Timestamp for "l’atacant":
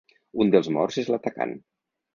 1.15-1.57